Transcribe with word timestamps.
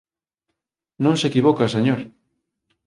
Non 1.03 1.15
se 1.19 1.25
equivoca, 1.29 1.73
señor. 1.75 1.99